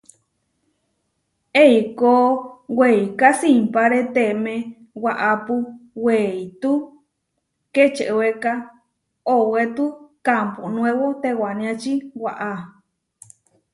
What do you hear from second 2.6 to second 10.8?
weiká simpáreteme waʼápu weitú Kečewéka, owetú Kámpo